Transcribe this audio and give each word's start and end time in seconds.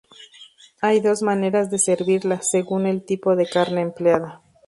Hay 0.81 0.99
dos 0.99 1.21
maneras 1.21 1.69
de 1.69 1.77
servirla, 1.77 2.41
según 2.41 2.87
el 2.87 3.03
tipo 3.05 3.35
de 3.35 3.45
carne 3.47 3.81
empleada. 3.81 4.41